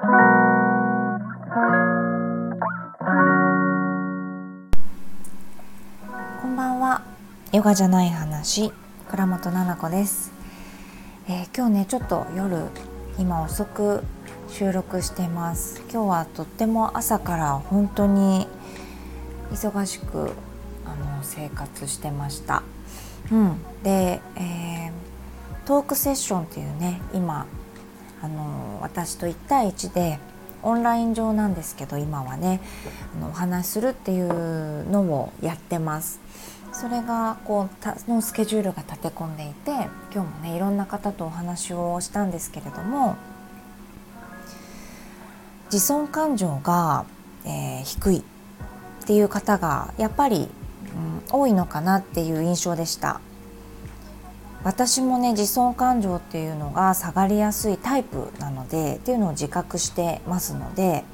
[0.00, 0.06] こ
[6.46, 7.02] んばんは。
[7.52, 8.72] ヨガじゃない話
[9.10, 10.32] 倉本々子です、
[11.28, 12.62] えー、今日ねちょっと夜
[13.18, 14.02] 今遅く
[14.48, 15.82] 収録しています。
[15.92, 18.48] 今日はとっても朝から本当に
[19.52, 20.30] 忙しく
[20.86, 22.62] あの生活してました。
[23.30, 27.46] うん、で、えー、トークセッションっていうね今
[28.22, 30.18] あの私と1対1で
[30.62, 32.60] オンライン上なんですけど今はね
[33.16, 36.20] あのお話しするっていうのをやってます。
[36.72, 43.16] それがこうたのスケジュールが立て込んでいて今日もねいろんな方とお話をしたんですけれども
[45.64, 47.06] 自尊感情が、
[47.44, 48.22] えー、低いっ
[49.04, 50.48] ていう方がやっぱり
[51.30, 53.20] うん、多いのかなっていう印象でした
[54.62, 61.04] 私もね自尊感情っていうのが下がりやすいタイプなのでっていうのを自覚してますので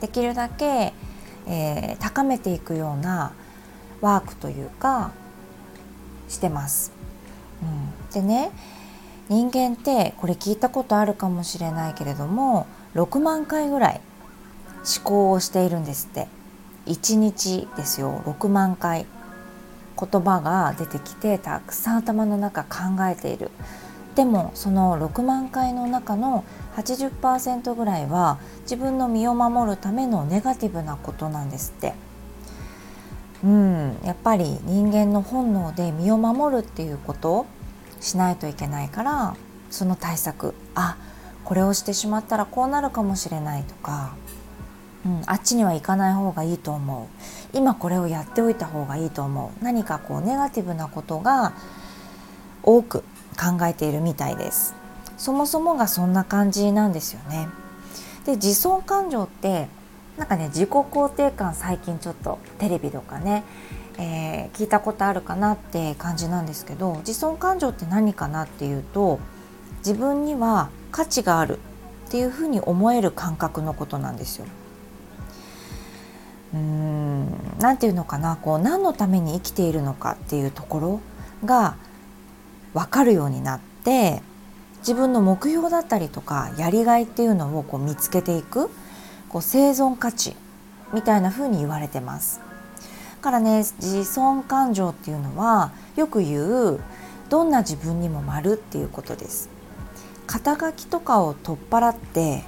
[0.00, 0.92] できるだけ、
[1.46, 3.32] えー、高めていくような
[4.00, 5.12] ワークというか
[6.28, 6.92] してます。
[7.62, 8.50] うん、でね
[9.28, 14.00] 人間ってこれ聞いたことあるかもしれないけれども6万回ぐらい
[14.78, 16.28] 思考をしているんですって。
[16.86, 18.22] 1日ですよ。
[18.26, 19.06] 6万回。
[20.00, 23.50] 言葉が出てきてたくさん頭の中考えている。
[24.14, 26.44] でもその6万回の中の
[26.76, 31.94] 80%ぐらいは自分の身を守るためのネガティブなことなんですって。
[33.42, 37.46] うんやっぱり人間の本能で身を守るっていうことを
[38.00, 39.34] しないといけないから
[39.70, 40.96] その対策あ
[41.44, 44.14] これをしてしまったらこうなるかもしれないとか
[45.04, 47.56] うん、あっちには行かない方がいいと思う。
[47.56, 49.64] 今これをやっておいた方がいいと思う。
[49.64, 51.52] 何かこうネガティブなことが
[52.62, 53.00] 多く
[53.38, 54.74] 考えているみたいです。
[55.16, 57.48] そもそもがそんな感じなんですよね。
[58.24, 59.68] で自尊感情って
[60.18, 63.44] なんかね自己肯定感最近ちょっとテレビとかね、
[63.96, 69.18] えー、聞いたことあるかなって感じなんですけど自尊感情って何かなっていうと
[69.78, 71.58] 自分には価値がある
[72.08, 74.46] っていうふうに思える感覚のことなんですよ。
[76.52, 77.26] うん
[77.60, 81.00] 何て言うのかなこう何のために生きているのかっていうところ
[81.44, 81.76] が
[82.74, 84.22] 分かるようになって
[84.78, 88.70] 自分の目標だったりとかやりがいっていうのをこう見つけていく
[89.28, 90.34] こう生存価値
[90.92, 92.40] みたいな風に言われてます。
[93.20, 96.80] からね自尊感情っていうのはよく言う
[97.28, 99.50] どんな自分にも丸っていうことです。
[100.26, 102.44] 肩書きとかを取っ払って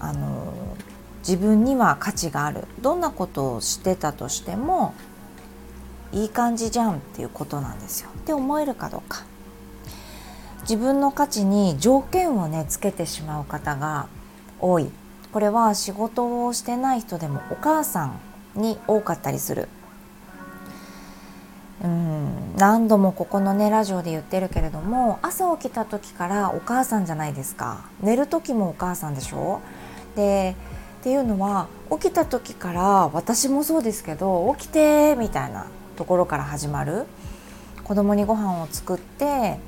[0.00, 0.73] あの
[1.26, 2.66] 自分には価値がある。
[2.80, 4.92] どんなことをしてたとしても
[6.12, 8.10] いい感じじゃんっていうことなんですよ。
[8.14, 9.24] って思えるかどうか。
[10.60, 14.06] 自分の価値に条件をねつけてしまう方が
[14.60, 14.90] 多い。
[15.32, 18.20] これは仕事をしてない人でもお母さん
[18.54, 19.68] に多かったりする。
[21.82, 27.84] うん何度もここのねラジオで言ってるけれども朝起きた時からお母さんじゃないですか。
[28.00, 29.60] 寝る時もお母さんでしょ。
[30.16, 30.54] で
[31.04, 32.82] っていうのは起きた時から
[33.12, 35.66] 私もそうですけど起きてみたいな
[35.96, 37.04] ところから始まる
[37.82, 39.58] 子供にご飯を作って、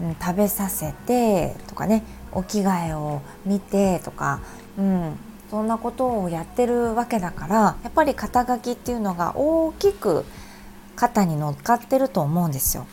[0.00, 4.40] うん、食べさせてとかねお着替えを見てとか、
[4.76, 5.16] うん、
[5.52, 10.24] そんなことをやってるわけだからやっぱり肩書きっていうのが大きく
[10.96, 12.88] 肩に乗っかってると思うんですよ。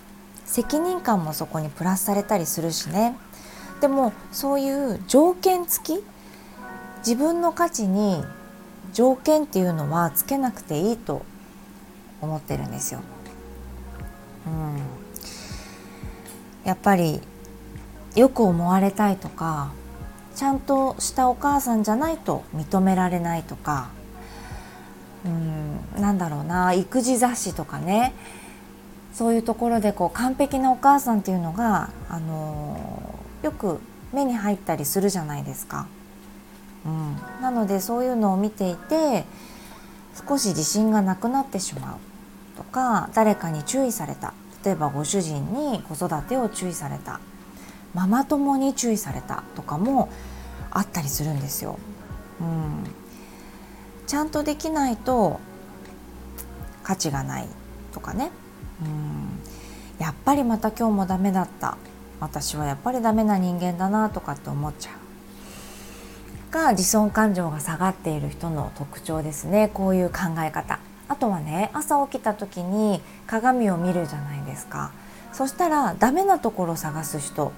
[0.45, 3.16] 責任感もそこにプラスされたりするしね
[3.81, 6.12] でもそういう条件付き
[7.06, 8.24] 自分の価値に
[8.94, 11.25] 条件っていうのはつけなくていいと
[12.22, 13.02] 思ってるんですよ。
[14.46, 14.78] うん、
[16.63, 17.22] やっぱり
[18.16, 19.72] よく思われたいとか
[20.36, 23.90] ちゃんとしたお母さんじゃないと認められないとか
[25.25, 28.13] うんなんだろうな育児雑誌とかね
[29.13, 33.80] そういうところでこう完璧なお母さんっていうのが、あの、よく
[34.12, 35.86] 目に入ったりするじゃないですか。
[36.85, 39.25] うん、なのでそういうのを見ていて
[40.27, 44.33] 少し自信がなくなってしまうとか誰かに注意された。
[44.63, 47.19] 例えばご主人に子育てを注意された。
[47.94, 50.09] ママ友に注意されたとかも
[50.71, 51.77] あったりするんですよ。
[52.41, 52.83] うん、
[54.07, 55.39] ちゃんとできないと
[56.81, 57.47] 価値がない
[57.91, 58.31] とかね、
[58.81, 61.77] うん、やっぱりまた今日もダメだった。
[62.19, 65.02] 私はやっぱりダメな人間だなとかって思っちゃう。
[66.53, 69.71] が自尊感情が下がっている人の特徴ですね。
[69.73, 70.79] こういう考え方。
[71.09, 74.91] あとはね朝起きた時に鏡を見るじゃないですか。
[75.33, 77.51] そしたらダメなところを探す人。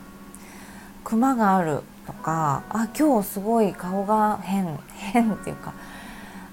[1.03, 5.73] クマがあるとかあ今日すごい顔が変変っていうか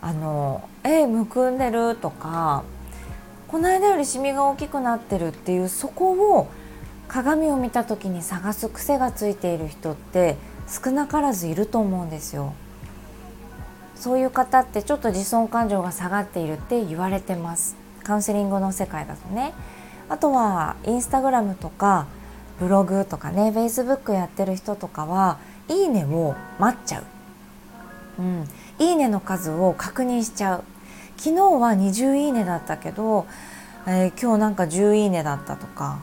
[0.02, 2.64] あのえむくんでるとか
[3.48, 6.48] この間よりシミが大きくなってるっていうそこを
[7.08, 10.36] 鏡を見た時に探す癖がついている人って
[10.68, 12.54] 少なからずいると思うんですよ。
[13.94, 17.76] そういう方ってちょっと自尊感情が下がっているって言われてます。
[18.02, 19.52] カウンセリングの世界だとね。
[20.08, 22.06] あとはインスタグラムとか
[22.58, 25.38] ブログとかねフェイスブックやってる人とかは
[25.68, 27.04] いいねを待っちゃう、
[28.18, 28.48] うん、
[28.78, 30.64] いいねの数を確認しちゃう。
[31.16, 33.26] 昨日は20いいねだったけど、
[33.86, 36.00] えー、今日なんか10いいねだったとか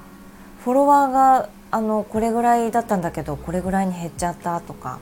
[0.64, 5.00] フォロワーがあのこれぐらいだったんだけどこれぐらいに減っちゃったとか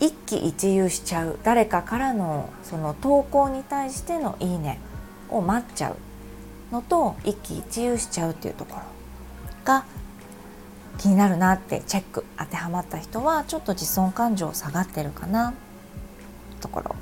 [0.00, 1.38] 一喜一憂しちゃう。
[1.42, 4.78] 誰かからのその投稿に対しての「いいね」
[5.30, 5.96] を待っちゃう
[6.72, 8.82] のと一喜一憂しちゃうっていうところ
[9.64, 9.84] が
[10.98, 12.24] 気になるなってチェック。
[12.36, 15.54] 当てはまった人はちょっと自尊感情下がってるかな
[16.60, 16.96] ところ。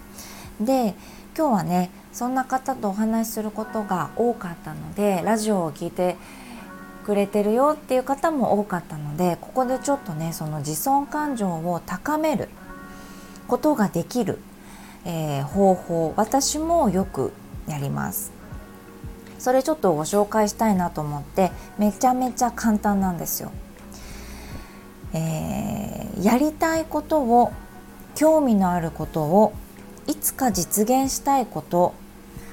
[0.60, 0.94] で
[1.36, 6.16] 今日はねそんな方とお話しすることが多かったのでラジオを聞いて
[7.06, 12.48] くれてるよっていう方も多かったのでここでちょっとねその自尊感情を高める
[13.46, 14.40] ことができる、
[15.04, 17.32] えー、方法私もよく
[17.68, 18.32] やります。
[19.38, 23.52] それちょっとご紹介したいなと思ってめちゃめちゃ簡単なんですよ、
[25.12, 27.52] えー、やりたいことを
[28.16, 29.52] 興味のあることを
[30.08, 31.94] いつか実現したいこと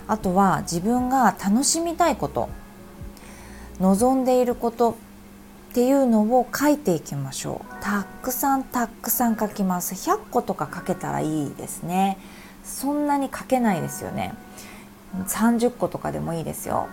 [0.08, 2.50] あとは自分が楽しみたいこと
[3.80, 7.84] 望んでいることっていうのを書いていきましょう。
[7.84, 9.96] たくさんたくさん書きます。
[9.96, 12.18] 100個とか書けたらいいですね。
[12.64, 14.34] そんなに書けないですよね。
[15.28, 16.88] 30個とかでもいいですよ。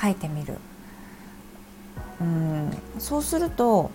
[0.00, 0.58] 書いてみる。
[2.20, 2.76] うん。
[2.98, 3.90] そうすると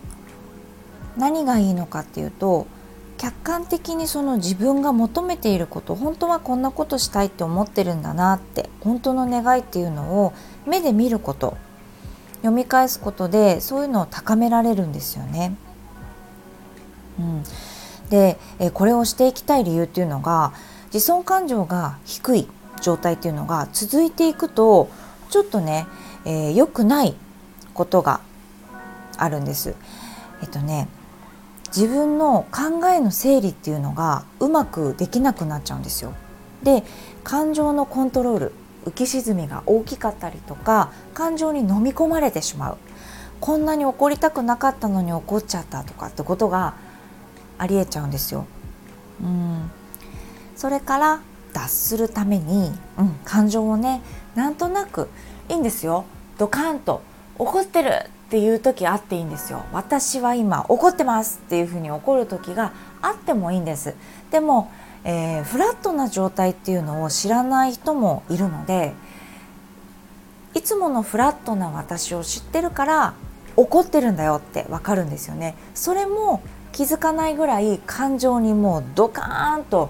[1.18, 2.68] 何がいいのかっていうと
[3.18, 10.34] 客観的にその自分が求めていること本当はこんなことしたいって思ってるんだなって本当の願いっていうのを
[10.66, 11.58] 目で見ること。
[12.38, 15.56] 読み返すことでそういうのを高められるんですよね。
[17.20, 17.44] うん、
[18.10, 20.54] でえこれをしていきたい理由っていうのが
[20.94, 22.48] 自尊感情が低い
[22.82, 24.90] 状態っていうのが続いていくと
[25.30, 25.88] ちょっとね
[26.26, 27.16] 良、えー、くない
[27.74, 28.22] ことが
[29.18, 29.76] あるんです。
[30.42, 30.88] えっとね
[31.76, 36.14] 自分の考えの整理っていうのがうまくできなくなっちゃうんですよ。
[36.64, 36.84] で
[37.24, 38.54] 感情のコントロール
[38.86, 42.78] 浮き沈みが大きかったりとか感情に飲み込まれてしまう。
[43.40, 46.74] こんなに怒りたくなかったのに怒っちゃったとかってことが
[47.58, 48.46] ありえちゃうんですよ。
[49.22, 49.72] うん。
[50.56, 51.22] それから
[51.54, 54.02] 脱するために、うん、感情をね
[54.36, 55.10] なんとなく
[55.50, 56.06] いいんですよ。
[56.38, 57.02] ドカンと
[57.38, 59.64] 怒ってるっていう時あっていいんですよ。
[59.72, 63.96] 私は今怒ってますっていうふうに怒る時があってもいいんです。
[64.32, 64.72] でも
[65.10, 68.94] えー、フラットな状態っていうのを知らない人もいるので
[70.54, 73.14] いつものフラットな私を知ってるから
[73.56, 75.56] 怒ってるんだよってわかるんですよね。
[75.74, 76.42] それも
[76.74, 79.90] 気づかないぐらい感情にもうドカーンと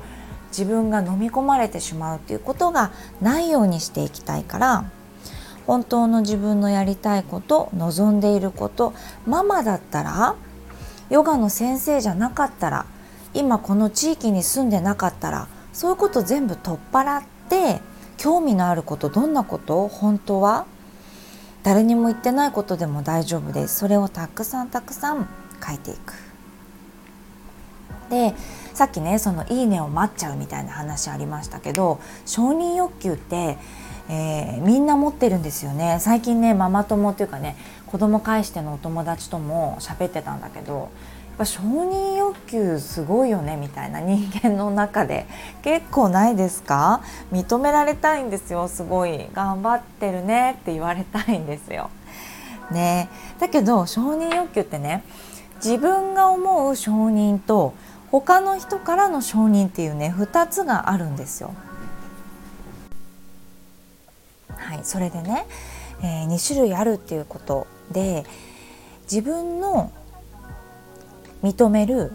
[0.49, 4.85] 自分が飲み込まれてしまうっていうことがないようにしていきたいから
[5.65, 8.93] 本当の自分のやりたいこと望んでいること
[9.25, 10.35] ママだったら
[11.09, 12.85] ヨガの先生じゃなかったら
[13.37, 17.81] 今この地域に住んでなかったらそういうこと全部取っ払って
[18.17, 20.65] 興味のあることどんなこと本当は
[21.63, 23.77] 誰にも言ってないことでも大丈夫です。
[23.77, 25.27] それをたくさんたくさん
[25.65, 26.13] 書いていく。
[28.09, 28.33] で
[28.73, 33.57] さっきねその「いいね」を待っちゃうみたいな話ありましたけど承認欲求って、
[34.07, 35.97] えー、みんな持ってるんですよね。
[35.99, 40.89] 最近ねママ友っていうかね子供介してのお友達とも喋ってたんだけど
[41.37, 45.25] ぱ承認欲求すごいよねみたいな人間の中で。
[45.63, 47.01] 結構ないですか？
[47.31, 48.67] 認められたいんですよ。
[48.67, 50.57] すごい頑張ってるね。
[50.61, 51.89] って言われたいんですよ。
[52.71, 53.07] ね、
[53.39, 55.01] だけど承認欲求ってね
[55.63, 57.73] 自分が思う承認と
[58.11, 61.53] 他の人からの承認っていうね2つがあるんですよ。
[64.49, 65.45] はい、それでね、
[66.01, 68.25] えー、2種類あるっていうことで
[69.03, 69.91] 自分の
[71.43, 72.11] 認める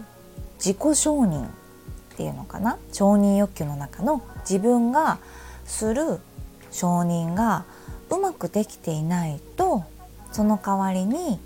[0.57, 1.49] 自己承認っ
[2.15, 2.77] ていうのかな？
[2.91, 5.19] 承認欲求の中の自分が
[5.65, 6.19] する
[6.71, 7.65] 承認が
[8.09, 9.83] うまくできていないと
[10.31, 11.39] その代わりに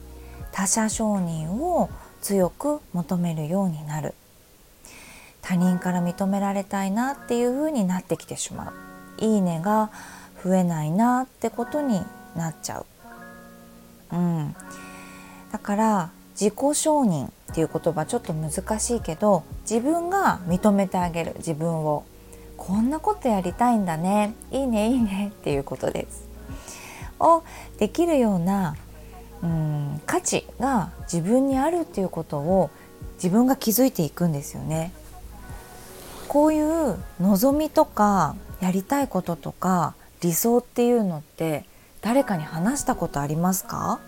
[0.52, 1.90] 他者承認を
[2.22, 4.14] 強く求めるようになる。
[5.42, 8.74] 他人から認められたいなっていうふうになってきてしまう。
[9.24, 9.92] いいねが
[10.44, 12.02] 増えないなってことに
[12.36, 12.86] なっちゃう、
[14.12, 14.56] うん、
[15.52, 22.04] だから自己承認っていう言葉ちょっと難しいけど自分が認めてあげる自分を。
[22.58, 24.34] こんなことやりたいんだね。
[24.52, 25.32] いいねいいね。
[25.32, 26.28] っていうことです。
[27.20, 27.44] を
[27.78, 28.76] できるような
[29.44, 32.70] うん価値が自分にあるっていうことを
[33.16, 34.92] 自分が気づいていくんですよね。
[36.28, 41.66] こういう望みとかやりたいこととか理想っていうのって
[42.02, 44.00] 誰かに話したことありますか？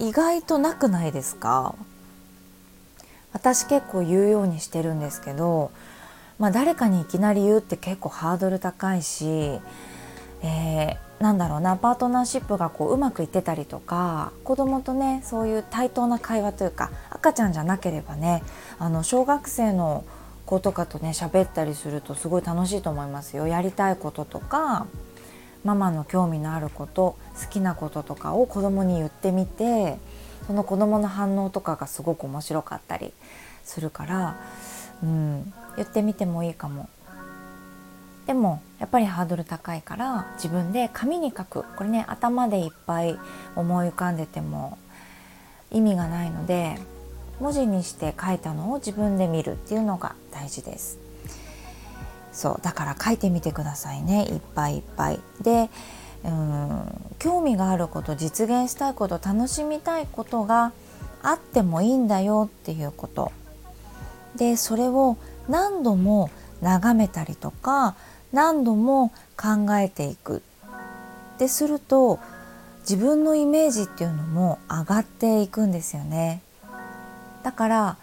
[0.00, 1.74] 意外となくないですか？
[3.32, 5.70] 私結構言うようにしてるんですけど、
[6.40, 9.60] まあ、誰かにいきなり言うって結構ハードル高いし、
[10.42, 18.42] えー、なんだろうなパートナーシップがこううまくいってたりとか子供とねそういう対等な会話というか赤ちゃんじゃなければね
[18.78, 20.04] あの小学生の
[20.46, 23.46] 子とかとね喋ったりするとすごい楽しいと思いますよ。
[23.46, 24.86] やりたいこととか
[25.64, 29.98] ママの興味のあること好きなこととかを子供に言ってみて
[30.46, 33.12] その子供の反応とかがすごく面白かったり
[33.64, 34.40] するから、
[35.02, 36.88] うん、言ってみてもいいかも。
[38.26, 43.18] でもやっぱりハードル高いから自分で紙に書くこれね頭でいっぱい
[43.56, 44.78] 思い浮かんでても
[45.72, 46.78] 意味がないので
[47.40, 51.09] 文字にして書いたのを自分で見るっていうのが大事です。
[52.32, 54.24] そうだから書いてみてくださいね。
[54.24, 55.20] いっぱいいっぱい。
[55.40, 55.70] で
[56.24, 60.72] うん興味があること実現したいこと楽しみたいことが
[61.22, 63.32] あってもいいんだよっていうこと。
[64.36, 65.16] でそれを
[65.48, 66.30] 何度も
[66.62, 67.96] 眺めたりとか
[68.32, 70.42] 何度も考えていく。
[71.38, 72.18] ですると
[72.80, 76.42] 自分のイメージっていうのも上がっていくんですよね。
[77.42, 77.96] だから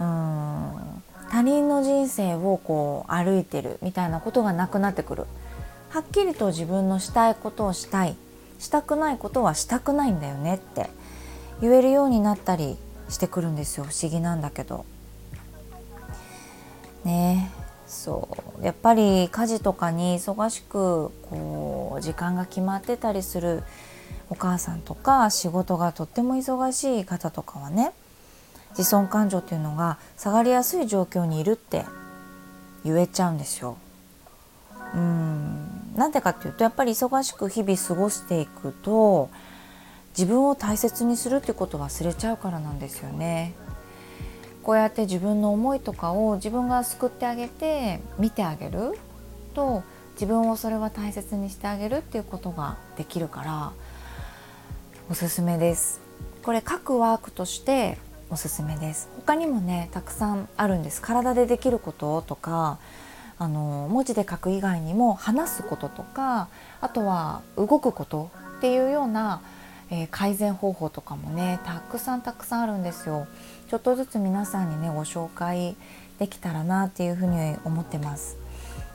[0.00, 5.26] うん他人の人生をこう歩いてるみたいなことがなくなってくる。
[5.90, 8.16] はっきりと自分のしたいことをしたい。
[8.58, 10.90] したくないことはしたくないんだよねって。
[11.60, 12.76] 言えるようになったり
[13.08, 13.84] してくるんですよ。
[13.84, 14.84] 不思議なんだけど。
[17.04, 17.50] ね。
[17.86, 18.28] そ
[18.60, 18.64] う。
[18.64, 23.62] やっぱり家事とかに忙しくこう時間が決まってたりする
[24.30, 27.92] お母さんとか仕事がとっても忙しい方とかはね。
[28.70, 31.84] 自尊感情っていうのが下がりやすい状況にいるって
[32.84, 33.76] 言えちゃうんですよ。
[34.94, 39.28] うんなんでかっていうとやっぱり忙しく日々過ごしていくと
[40.16, 43.54] 自分を大切にするってこと忘れちゃうからなんですよね。
[44.62, 48.98] こうやって自分の思いとかを自分が救ってあげて見てあげる
[49.54, 49.82] と
[50.14, 53.72] 自分をそれは大切にしてあげるっていうことができるから
[55.10, 56.00] おすすめです。
[56.42, 57.98] これ各ワークとして
[58.30, 59.08] おすすめです。
[59.16, 61.00] 他にもねたくさんあるんです。
[61.00, 62.78] 体でできることとか
[63.38, 66.48] あの文字で書く以外にも話すこととか
[66.80, 69.40] あとは動くことっていうような、
[69.90, 73.26] えー、改善方法とかもねたくさんたくさんあるんですよ。
[73.68, 75.76] ちょっとずつ皆さんにねご紹介
[76.18, 78.36] できたらなっていうふうに思ってます。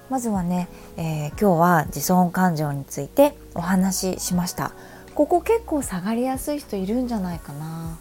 [0.09, 4.73] まずはね、えー、今日は自尊感情についてお話ししました。
[5.15, 7.97] ここ結構下がりやすい人いるんじゃないかな。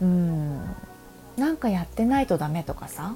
[0.00, 0.60] うん。
[1.36, 3.14] なんかやってないとダメとかさ。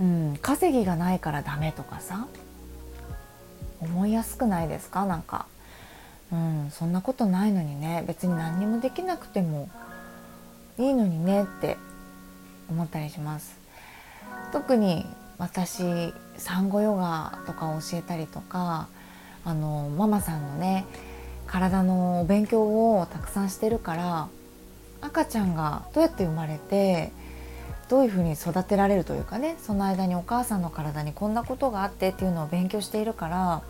[0.00, 0.38] うん。
[0.40, 2.26] 稼ぎがないからダメとかさ。
[3.80, 5.06] 思いやすくないですか？
[5.06, 5.46] なんか。
[6.32, 6.70] うん。
[6.70, 8.04] そんなことないのにね。
[8.06, 9.68] 別に何にもできなくても
[10.78, 11.76] いいのにねって
[12.70, 13.58] 思ったりします。
[14.52, 15.06] 特に
[15.38, 18.88] 私産後ヨガとかを教えたりとか
[19.44, 20.84] あのママさんのね
[21.46, 22.62] 体のお勉強
[22.98, 24.28] をたくさんしてるから
[25.00, 27.12] 赤ちゃんがどうやって生まれて
[27.88, 33.62] どういうふうに育てられるというかねその間にお母さんの体にこんなことがあってっていうのを勉強しているから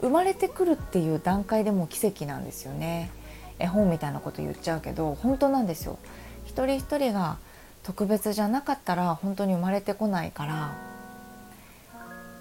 [0.00, 3.10] 生まれてくるっていう段階でも奇跡なんですよね。
[3.58, 5.98] 絵本みたいなこと言っちゃうけど本当なんですよ。
[6.46, 7.36] 一人一人が
[7.82, 10.74] 特別じゃなかったら本当に生まれてこないから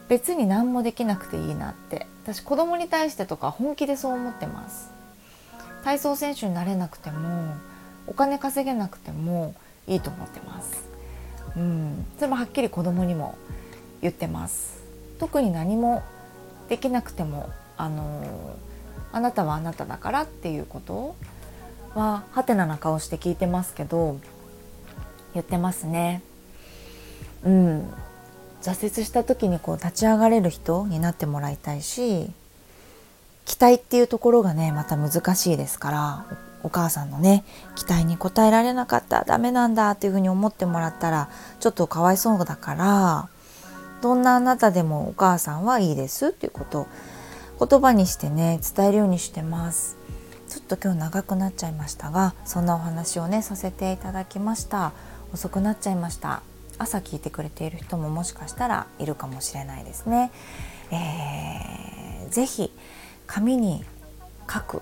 [0.08, 2.08] 別に何もできなくていいなって。
[2.24, 4.92] 私子供に対してとか本気でそう思ってます。
[5.84, 7.56] 体操選手になれなくても
[8.10, 9.54] お金稼げなくても
[9.88, 10.84] いいと思ってます。
[11.56, 13.38] うん、それもはっきり子供にも
[14.02, 14.84] 言ってます。
[15.20, 16.04] 特に何も
[16.70, 18.56] できなくてもあの
[19.12, 21.16] あなたはあなただからっていうこと
[21.96, 24.20] ははてなな顔して聞いてますけど
[25.34, 26.22] 言ってますね。
[27.44, 27.90] うん、
[28.62, 32.30] 挫折した時にこう立ち上がれる人になってもらいたいし
[33.46, 36.26] 期待っていうところがねまた難しいですから
[36.64, 37.44] お母さんのね
[37.76, 43.30] 期待に応えられなかったダメなんだっていうふうに思ってもらったらちょっとかわいそうだから
[44.02, 46.88] どんなあなたでもお母さんはいいですっていうこと
[47.60, 49.98] を言葉にしてね伝えるようにしてます。
[50.48, 54.94] ちょっと今日長くなっちゃいましたがそんなお話をねさせていただきました。
[55.32, 56.42] 遅くなっちゃいました。
[56.80, 60.32] 朝聞いてくれている人ももしかしたらいるかもしれないですね、
[60.92, 62.72] えー、ぜひ
[63.28, 63.84] 紙に
[64.52, 64.82] 書く。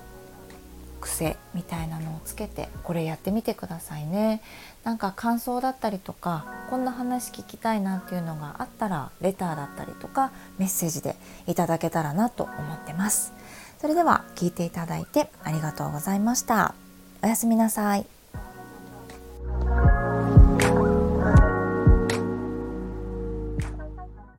[1.08, 4.42] 癖みたいなのをつけてこれやってみてくださいね。
[4.84, 11.16] なんか感想だったりとかこんな話聞きたいなっていうのがあったらレターだったりとかメッセージで
[11.48, 13.34] いただけたらなと思ってます。
[13.80, 16.76] それでは聞いていただいてありがとうございました。
[17.24, 18.17] おやすみなさい。